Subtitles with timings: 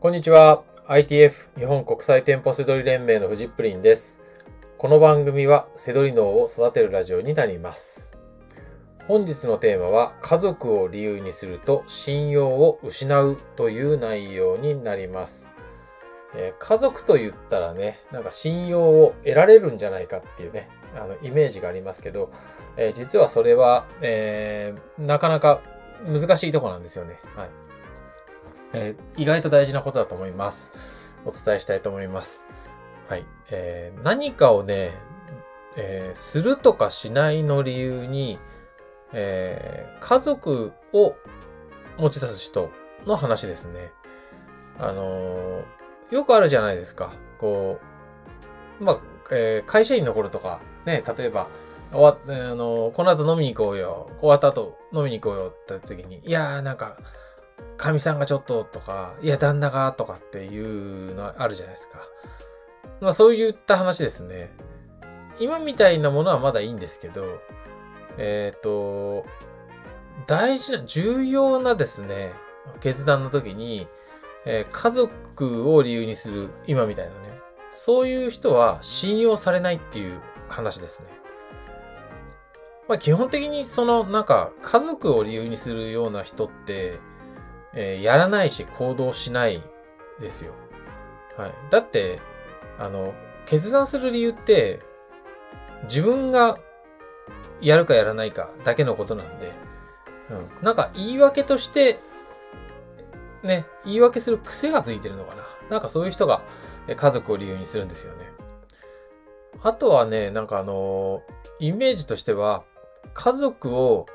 [0.00, 0.62] こんにちは。
[0.88, 4.22] ITF 日本国際店舗セドリ連盟のフジップリンです。
[4.78, 8.10] この番組はセドリ脳を育てるラジオになります。
[9.06, 15.52] 本日のテーマは家族を理由にすると信用を失うという内容になります。
[16.34, 22.30] えー家族と言ったらね、なんか信用を得られるんじゃないかっていうね、あのイメージがありますけど、
[22.78, 25.60] えー実はそれは、えーなかなか
[26.06, 27.20] 難しいとこなんですよね。
[27.36, 27.50] はい。
[28.72, 30.72] えー意外と大事なことだと思います。
[31.24, 32.46] お伝えしたいと思います。
[33.08, 33.26] はい。
[33.50, 34.92] えー何かをね、
[35.76, 38.38] えーするとかしないの理由に、
[39.12, 41.14] えー家族を
[41.98, 42.70] 持ち出す人
[43.06, 43.92] の話ですね。
[44.78, 45.64] あのー
[46.10, 47.12] よくあるじゃないですか。
[47.38, 47.78] こ
[48.80, 49.00] う、まあ、
[49.30, 51.48] えー会社員の頃とか、ね、例えば、
[51.92, 54.10] 終わっあのーこの後飲みに行こうよ。
[54.18, 56.96] 終わった後飲みに行こうよって時に、いやーなんか、
[57.80, 62.00] 神さんがちょっととか、いや、旦那がとかっていうのあるじゃないですか。
[63.00, 64.52] まあそういった話ですね。
[65.38, 67.40] 今みたいなものはまだいいんですけど、
[68.18, 69.24] えっ、と、
[70.26, 72.32] 大事な、重要なですね、
[72.80, 73.86] 決断の時に、
[74.44, 77.18] えー家族を理由にする、今みたいなね、
[77.70, 80.20] そういう人は信用されないっていう
[80.50, 81.06] 話ですね。
[82.88, 86.98] まあ基本的にそのなんか家族を理由にするような人って、
[87.74, 89.62] えーやらないし行動しない
[90.20, 90.52] ですよ。
[91.36, 91.54] はい。
[91.70, 92.20] だって、
[92.78, 93.14] あの、
[93.46, 94.80] 決断する理由って、
[95.84, 96.58] 自分が
[97.60, 99.52] やるかやらないかだけのことなんで、
[100.30, 100.64] うん。
[100.64, 101.98] なんか言い訳として、
[103.42, 105.42] ね、言い訳する癖がついてるのかな。
[105.70, 106.42] なんかそういう人が
[106.94, 108.30] 家族を理由にするんですよね。
[109.62, 111.22] あとはね、なんかあの、
[111.58, 112.64] イメージとしては、
[113.14, 114.06] 家族を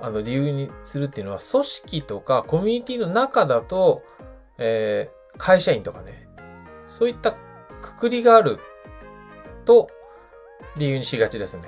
[0.00, 4.02] あの理由にするっていうのは、組織とかコミュニティの中だと、
[4.58, 6.28] えー会社員とかね、
[6.86, 7.32] そういった
[7.80, 8.58] くくりがある
[9.64, 9.88] と、
[10.76, 11.62] 理由にしがちですね。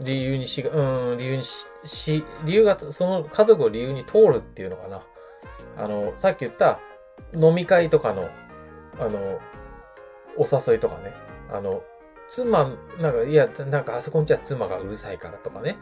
[0.00, 5.02] 理由にしが、うん、理由にし、し、理由が、その家族を理由に通るっていうのかな。
[5.76, 6.80] あの、さっき言った
[7.34, 8.28] 飲み会とかの、
[8.98, 9.40] あの、
[10.36, 11.12] お誘いとかね。
[11.50, 11.82] あの、
[12.28, 15.76] 妻、なんか、いや、なんかあそこんちは妻がうるさいからとかね。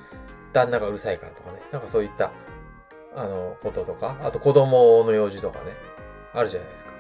[0.53, 1.61] 旦那がうるさいからとかね。
[1.71, 2.33] なんかそういった、
[3.15, 4.19] あの、こととか。
[4.23, 5.77] あと子供の用事とかね。
[6.33, 6.93] あるじゃないですか。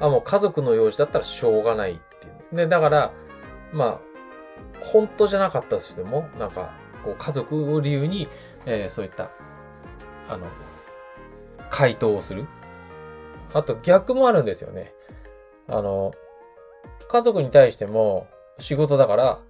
[0.00, 2.56] あ、もう家族の用事だったらしょうがないっていう。
[2.56, 3.12] で、だから、
[3.72, 4.00] まあ、
[4.80, 6.72] 本当じゃなかったとしても、なんか、
[7.04, 8.28] こう家族を理由に、
[8.66, 9.30] えーそういった、
[10.28, 10.46] あの、
[11.70, 12.46] 回答をする。
[13.52, 14.92] あと逆もあるんですよね。
[15.68, 16.12] あの、
[17.08, 18.28] 家族に対しても
[18.60, 19.40] 仕事だから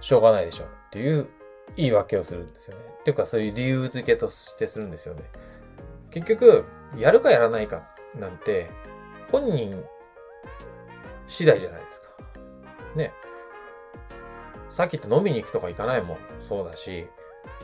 [0.00, 1.28] しょうがないでしょっていう
[1.76, 2.84] 言い訳をするんですよね。
[3.00, 5.22] っていうかそういう理由付けとしてするんですよね。
[6.10, 6.64] 結局、
[6.96, 7.86] やるかやらないか
[8.18, 8.70] なんて
[9.30, 9.82] 本人
[11.26, 12.08] 次第じゃないですか。
[12.96, 13.12] ね。
[14.68, 17.06] さっき言った飲みに行くとか行かないもそうだし、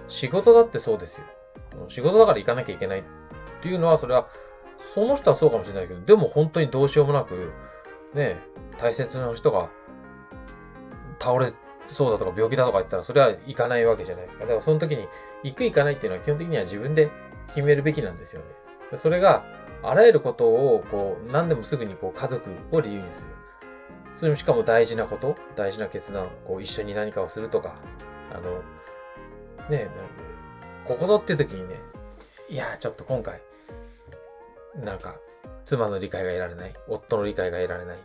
[0.09, 1.25] 仕事だってそうですよ。
[1.89, 3.03] 仕事だから行かなきゃいけないっ
[3.63, 4.29] ていうのは、それは、
[4.79, 7.53] その人はそうかもしれないけど、でも本当にどうしようもなく、
[8.15, 8.41] ね、
[8.79, 9.71] 大切な人が
[11.25, 11.53] 倒れ
[11.89, 14.45] そうだとか病気だとか言ったら、それは行かないわけじゃないですか。
[14.45, 15.09] だからその時に、
[15.43, 17.11] 行く行かないっていうのは基本的には自分で
[17.49, 18.97] 決めるべきなんですよね。
[18.97, 19.45] それが、
[19.83, 23.27] あらゆることを、こう、何でもすぐにこう、家族を理由にする。
[24.15, 27.75] それもしかも大事なこと、大事な決断、こう、一緒に何かをするとか、
[28.33, 28.62] あの、
[29.69, 29.89] ね、
[30.87, 31.77] ここぞっていう時にね、
[32.49, 33.43] いや、ちょっと今回、
[34.77, 35.17] なんか、
[35.65, 37.99] 妻の理解が得られない、夫の理解が得られない。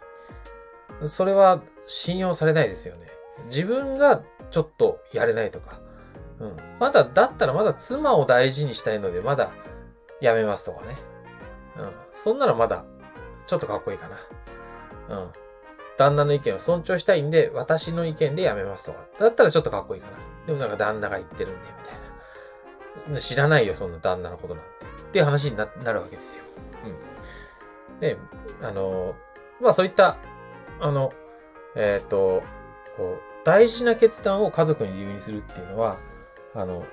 [1.06, 3.08] それは信用されないですよね。
[3.46, 5.80] 自分がちょっとやれないとか。
[6.40, 6.58] うん。
[6.80, 9.52] まだ、だったらまだ妻を大事にしたいので、まだ
[10.22, 10.96] やめますとかね。
[11.78, 11.92] うん。
[12.12, 12.86] そんならまだ、
[13.48, 14.08] ちょっとかっこいいか
[15.10, 15.18] な。
[15.18, 15.32] うん。
[15.98, 19.06] 旦那の意見を尊重したいんで、私の意見でやめますとか。
[19.20, 20.14] だったらちょっとかっこいいかな。
[20.48, 23.20] でもなんか旦那が言ってるんで、みたいな。
[23.20, 24.70] 知らないよ、そんな旦那のことなんて。
[25.10, 26.44] っていう話にななるわけですよ。
[27.90, 28.00] うん。
[28.00, 28.18] で、
[28.62, 29.16] あの、
[29.60, 30.18] まあそういった、
[30.80, 31.14] あの、
[31.76, 32.44] えっ、と、
[32.98, 35.98] こう、大事な決断を家族に理由にするっていうのは、
[36.54, 36.86] あの、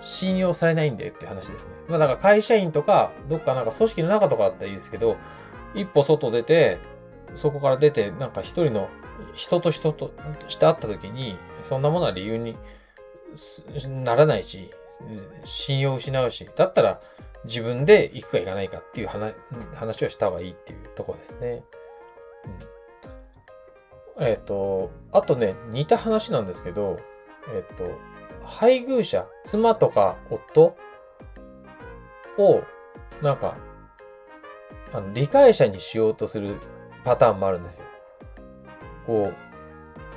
[0.00, 1.72] 信用されないんだよって話ですね。
[1.88, 5.16] まあだから会社員とか、どっかなんか組織の中とかだったらいいですけど、
[5.74, 6.78] 一歩外出て、
[7.34, 8.88] そこから出て、なんか一人の
[9.34, 10.12] 人と人と
[10.46, 12.56] して会った時に、そんなものは理由に
[14.04, 14.70] ならないし、
[15.44, 17.00] 信用失うし、だったら
[17.44, 19.34] 自分で行くか行かないかっていう話
[19.74, 21.64] 話をした方がいいっていうとこですね。
[22.44, 22.77] うん、
[24.20, 26.98] えっ、と、あとね、似た話なんですけど、
[27.54, 27.84] えっ、と、
[28.44, 30.76] 配偶者、妻とか夫
[32.38, 32.62] を、
[33.22, 33.56] なんか、
[34.92, 36.56] あの、理解者にしようとする
[37.04, 37.84] パターンもあるんですよ。
[39.06, 39.32] こ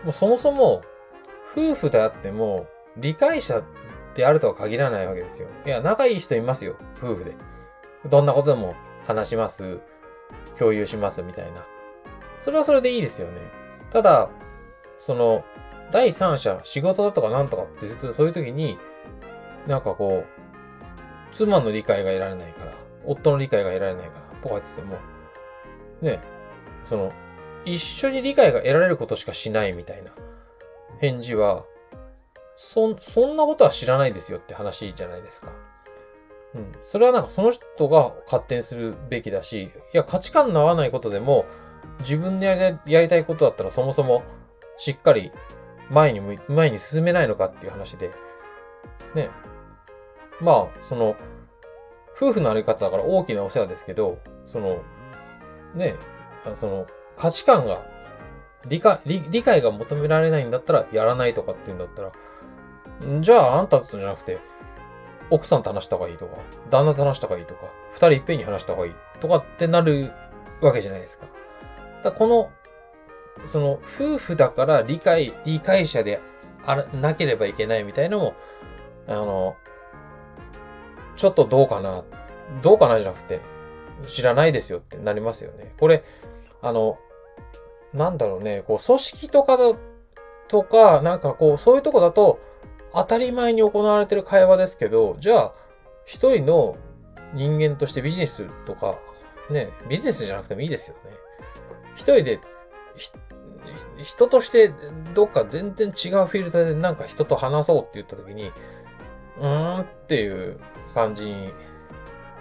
[0.01, 0.81] う、もうそもそも、
[1.51, 2.67] 夫婦であっても、
[2.97, 3.61] 理解者
[4.15, 5.49] であるとは限らないわけですよ。
[5.65, 7.35] いや、仲いい人いますよ、夫婦で。
[8.09, 8.75] どんなことでも
[9.05, 9.79] 話します、
[10.57, 11.65] 共有しますみたいな。
[12.37, 13.60] それはそれでいいですよね。
[13.91, 14.29] ただ、
[14.99, 15.43] その、
[15.91, 18.77] 第三者、仕事だとかなんとかってずっとそういう時に、
[19.67, 22.73] なんかこう、妻の理解が得られないから、
[23.05, 24.97] 夫の理解が得られないから、とか言ってても、
[26.01, 26.19] ね、
[26.85, 27.11] その、
[27.65, 30.11] 一緒に理解が得られることしかしないみたいな
[30.99, 31.65] 返事は、
[32.55, 35.51] そ、そんなことは知らないですよって話じゃないですか。
[36.53, 36.71] うん。
[36.83, 39.63] それはなんかその人が勝手にするべきだし、
[39.93, 41.45] いや、価値観の合わないことでも、
[41.99, 44.23] 自分でやりたい、やりたいことだったらそもそも
[44.77, 45.31] しっかり
[45.89, 48.11] 前に前に進めないのかっていう話で、
[49.13, 49.29] ね。
[50.39, 51.15] まあ、その、
[52.15, 54.81] 夫婦のあり方だから大きなお世話ですけど、その、
[55.75, 55.95] ね、
[56.55, 56.87] その、
[57.17, 57.81] 価値観が、
[58.67, 62.11] 理解、理解が求められないんだったらやらないとかっていうんだったら、
[63.21, 64.39] じゃああんたとじゃなくて、
[65.29, 66.37] 奥さんと話した方がいいとか、
[66.69, 67.61] 旦那と話した方がいいとか、
[67.93, 70.11] 二人いっぺんに話した方がいいとかってなる
[70.61, 71.25] わけじゃないですか。
[72.03, 72.51] だこの、
[73.45, 76.21] その、夫婦だから理解、理解者で
[76.65, 78.33] あらなければいけないみたいのも、
[79.07, 79.55] あの、
[81.15, 82.03] ちょっとどうかな、
[82.61, 83.39] どうかなじゃなくて、
[84.07, 85.73] 知らないですよってなりますよね。
[85.79, 86.03] これ、
[86.61, 86.97] あの、
[87.93, 89.75] なんだろうね、こう、組織とかだ、
[90.47, 92.39] とか、なんかこう、そういうとこだと、
[92.93, 95.53] 当たり前に行われてる会話ですけど、じゃあ、
[96.05, 96.75] 一人の
[97.33, 98.97] 人間としてビジネスとか、
[99.49, 101.15] ね、ビジネスじゃなくてもいいですけどね。
[102.01, 102.39] 一人で、
[104.01, 104.73] 人として
[105.13, 108.51] どっか全然違うフィールドでなんか人と話そうって言った時に、
[109.39, 110.59] うーんっていう
[110.95, 111.53] 感じに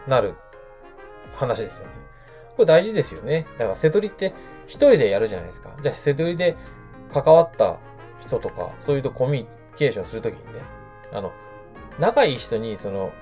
[0.08, 0.34] なる
[1.34, 1.92] 話ですよね。
[2.56, 3.46] これ大事ですよね。
[3.58, 4.32] だから、セドリって
[4.66, 5.76] 一人でやるじゃないですか。
[5.82, 6.56] じゃあ、セドリで
[7.12, 7.78] 関わった
[8.20, 10.60] 人とか、そういうとコミュニケーションするときにね、
[11.12, 11.32] あの、
[11.98, 13.12] 仲いい人に、その、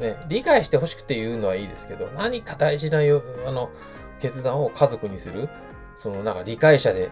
[0.00, 3.70] ね、理解してほしくて言うのはいいですけど、何か大事なよ、あの、
[4.20, 5.48] 決断を家族にする、
[5.96, 7.10] その、なんか理解者で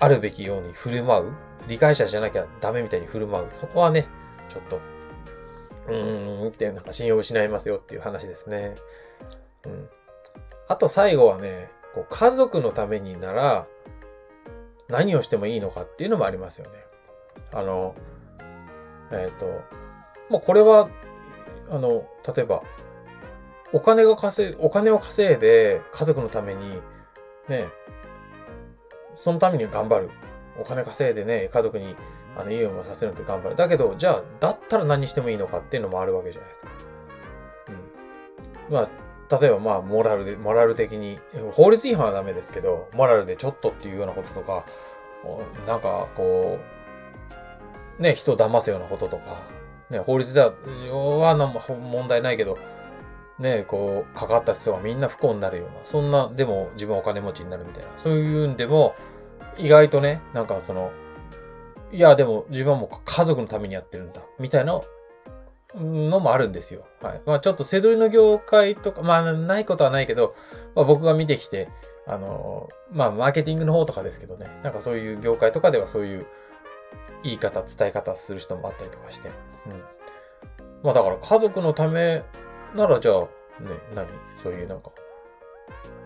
[0.00, 1.32] あるべきように振る舞う、
[1.68, 4.06] 理解者じゃなきゃダメみたいに振る舞う、そこはね、
[4.48, 4.80] ちょっと、
[5.88, 8.74] うーんって、なんか信用失いますよっていう話ですね。
[9.64, 9.88] うん。
[10.68, 13.66] あと最後はね、こう家族のためになら
[14.88, 16.72] 何をしてもいいのかっていうのもありますよね。
[17.52, 17.94] あの、
[19.10, 19.46] えっ、ー、と、
[20.28, 20.88] もうこれは、
[21.70, 22.62] あの、例えば、
[23.72, 26.80] お金が稼い、お金を稼いで家族のために、
[27.48, 27.68] ね、
[29.16, 30.10] そのために頑張る。
[30.60, 31.94] お金稼いでね、家族に
[32.38, 33.56] あの、家をさせるって頑張る。
[33.56, 36.70] だけど、じゃあ、だったら何してもいいのかっていうのもあるわけじゃないですか。
[38.68, 38.74] うん。
[38.74, 41.18] まあ、例えばまあ、モラルで、モラル的に、
[41.50, 44.64] 法律違反はダメですけど、モラルでちょっとっていうようなこととか、
[45.66, 46.58] なんか、こ
[47.98, 49.42] う、ね、人を騙すようなこととか、
[49.90, 52.56] ね、法律では、は問題ないけど、
[53.38, 58.94] ね、こう、かかった人はみんな不幸になるような、そんな、でも自分お金持ちになるみたいな、そういうんでも、
[59.56, 60.90] 意外とね、なんかその、
[61.92, 64.80] いや、でも自分はもう家族のためにやってるんだ、みたいな
[65.74, 66.84] のもあるんですよ。
[67.00, 67.22] はい。
[67.26, 70.34] まあちょっと背取りの業界とか、まあないことはないけど、
[70.74, 71.68] まあ僕が見てきて、
[72.06, 76.26] あの、まあマーケティングの方とかですけどね、なんかそういう業界とかではそういう
[77.22, 79.28] 言い方、伝え方する人もあったりとかして。
[79.66, 79.82] うん。
[80.82, 82.22] まあだから家族のため
[82.74, 83.28] ならじゃあ、ね、
[83.94, 84.06] 何
[84.42, 84.90] そういうなんか、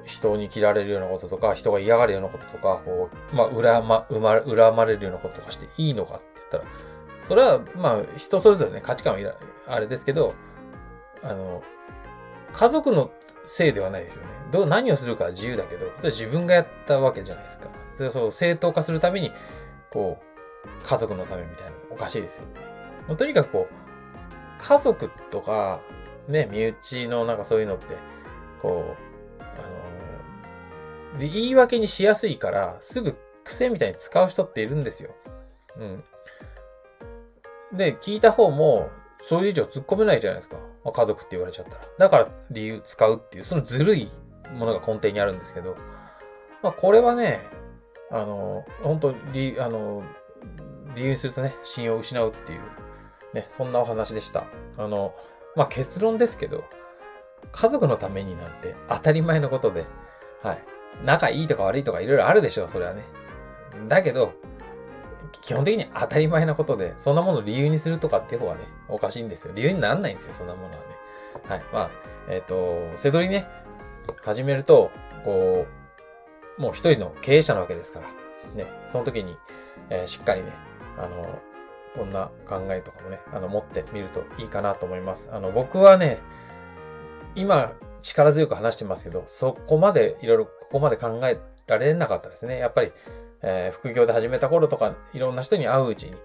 [0.04, 6.64] 人に嫌われるようなこととか、人が嫌がるようなこととか、こう、まあ、恨ま、恨まれるようなこととかしていいのかって言ったら、
[7.24, 9.34] それは、まあ、人それぞれね、価値観はいら
[9.66, 10.34] あれですけど、
[11.22, 11.62] あの、
[12.52, 13.10] 家族の
[13.44, 14.28] せいではないですよね。
[14.50, 17.68] どう、何をするかは自由だけど、自分がやったわけじゃないですか。
[17.98, 19.32] でそう、正当化するために、
[19.90, 22.60] こう、家族のためみたいなおかしいですよね。
[23.08, 25.80] もうとにかくこう、家族とか、
[26.28, 27.96] ね、身内のなんかそういうのって、
[28.60, 28.96] こ
[29.40, 29.44] う、あ
[31.14, 35.10] ので、言い訳にしやすいから、すぐ癖みたいに使う人っているんですよ。
[35.78, 36.04] うん。
[37.76, 38.90] で、聞いた方も、
[39.24, 40.56] それ以上突っ込めないじゃないですか。
[40.84, 41.80] まあ、家族って言われちゃったら。
[41.98, 44.10] だから理由使うっていう、そのずるい
[44.54, 45.76] ものが根底にあるんですけど、
[46.62, 47.40] まあ、これはね、
[48.10, 50.02] あの、本当理、あの、
[50.94, 52.60] 理由にするとね、信用を失うっていう、
[53.32, 54.44] ね、そんなお話でした。
[54.76, 55.14] あの、
[55.56, 56.64] まあ、結論ですけど、
[57.50, 59.86] 家族のためになんて当たり前のことで、
[60.42, 60.64] はい。
[61.04, 63.04] 仲いいとか悪いとかいろいろあるでしょう、それはね。
[63.88, 64.34] だけど、
[65.40, 69.54] 基本的に当たり前なことで、そんなものを理由にするとかっていう方がね、おかしいんですよ。
[69.54, 70.84] 理由にならないんですよ、そんなものはね。
[71.48, 71.62] はい。
[71.72, 71.90] まあ、
[72.28, 73.46] えっ、と、せどりね、
[74.22, 74.90] 始めると、
[75.24, 75.66] こ
[76.58, 78.08] う、もう一人の経営者なわけですから、
[78.54, 79.36] ね、その時に、
[79.90, 80.52] えーしっかりね、
[80.98, 81.40] あの、
[81.96, 85.30] こんな考えとかもね、あの、持ってみるといいかなと思います。
[85.32, 86.18] あの、僕はね、
[87.34, 92.58] 今、力強く話してますけど、そこまでいろいろ、ここまで考えられなかったですね。
[92.58, 92.92] やっぱり、
[93.42, 96.16] えー副業で始めた頃とか、いろんな人に会ううちに、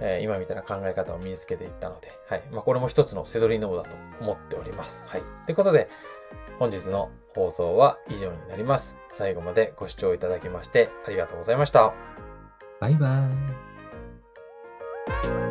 [0.00, 2.42] えー今みたいな考え方を身につけていったので、はい。
[2.50, 5.04] まあ、これも一つのセドリ脳だと思っております。
[5.08, 5.22] はい。
[5.46, 5.88] ということで、
[6.58, 8.96] 本日の放送は以上になります。
[9.10, 11.92] 最後までご視聴いただきましてありがとうございました。
[12.80, 13.65] バイバーイ。
[15.06, 15.45] thank you